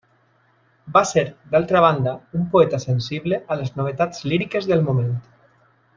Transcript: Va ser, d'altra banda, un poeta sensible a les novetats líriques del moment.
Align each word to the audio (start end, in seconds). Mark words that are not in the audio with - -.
Va 0.95 1.03
ser, 1.09 1.23
d'altra 1.51 1.83
banda, 1.85 2.15
un 2.41 2.47
poeta 2.55 2.79
sensible 2.87 3.41
a 3.53 3.59
les 3.61 3.73
novetats 3.81 4.25
líriques 4.33 4.71
del 4.73 4.87
moment. 4.89 5.13